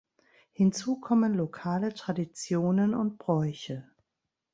Hinzu 0.53 0.99
kommen 0.99 1.35
lokale 1.35 1.93
Traditionen 1.93 2.95
und 2.95 3.19
Bräuche. 3.19 3.87